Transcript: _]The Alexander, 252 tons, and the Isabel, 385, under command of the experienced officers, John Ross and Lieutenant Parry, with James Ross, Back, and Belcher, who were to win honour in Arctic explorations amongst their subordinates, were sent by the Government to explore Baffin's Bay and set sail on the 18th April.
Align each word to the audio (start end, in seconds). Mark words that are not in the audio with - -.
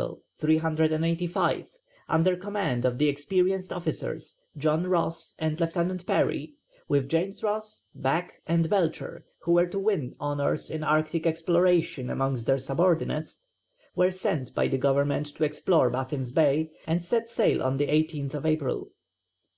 _]The 0.02 0.06
Alexander, 0.46 0.88
252 0.88 1.30
tons, 1.30 1.44
and 2.08 2.24
the 2.24 2.30
Isabel, 2.30 2.40
385, 2.40 2.40
under 2.40 2.42
command 2.42 2.84
of 2.86 2.96
the 2.96 3.08
experienced 3.10 3.70
officers, 3.70 4.40
John 4.56 4.86
Ross 4.86 5.34
and 5.38 5.60
Lieutenant 5.60 6.06
Parry, 6.06 6.54
with 6.88 7.10
James 7.10 7.42
Ross, 7.42 7.84
Back, 7.94 8.40
and 8.46 8.70
Belcher, 8.70 9.26
who 9.40 9.52
were 9.52 9.66
to 9.66 9.78
win 9.78 10.16
honour 10.18 10.56
in 10.70 10.82
Arctic 10.82 11.26
explorations 11.26 12.08
amongst 12.08 12.46
their 12.46 12.56
subordinates, 12.58 13.42
were 13.94 14.10
sent 14.10 14.54
by 14.54 14.68
the 14.68 14.78
Government 14.78 15.26
to 15.36 15.44
explore 15.44 15.90
Baffin's 15.90 16.32
Bay 16.32 16.70
and 16.86 17.04
set 17.04 17.28
sail 17.28 17.62
on 17.62 17.76
the 17.76 17.88
18th 17.88 18.42
April. 18.42 18.92